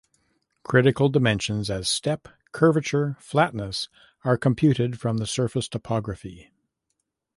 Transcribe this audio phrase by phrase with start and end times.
[0.63, 3.87] Critical dimensions as step, curvature, flatness
[4.23, 6.49] are computed from the surface topography.